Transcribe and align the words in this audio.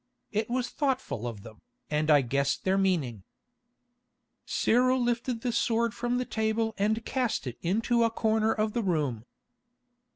It 0.31 0.49
was 0.49 0.69
thoughtful 0.71 1.27
of 1.27 1.43
them, 1.43 1.61
and 1.87 2.09
I 2.09 2.21
guessed 2.21 2.63
their 2.63 2.75
meaning." 2.75 3.21
Cyril 4.47 4.99
lifted 4.99 5.41
the 5.41 5.51
sword 5.51 5.93
from 5.93 6.17
the 6.17 6.25
table 6.25 6.73
and 6.79 7.05
cast 7.05 7.45
it 7.45 7.59
into 7.61 8.03
a 8.03 8.09
corner 8.09 8.51
of 8.51 8.73
the 8.73 8.81
room. 8.81 9.25